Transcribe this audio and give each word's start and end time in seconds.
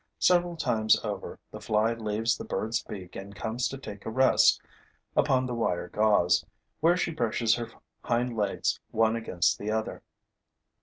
Several 0.17 0.57
times 0.57 0.97
over, 1.05 1.37
the 1.51 1.59
fly 1.61 1.93
leaves 1.93 2.35
the 2.35 2.43
bird's 2.43 2.81
beak 2.81 3.15
and 3.15 3.35
comes 3.35 3.67
to 3.67 3.77
take 3.77 4.03
a 4.03 4.09
rest 4.09 4.59
upon 5.15 5.45
the 5.45 5.53
wire 5.53 5.89
gauze, 5.89 6.43
where 6.79 6.97
she 6.97 7.11
brushes 7.11 7.53
her 7.53 7.69
hind 8.03 8.35
legs 8.35 8.79
one 8.89 9.15
against 9.15 9.59
the 9.59 9.69
other. 9.69 10.01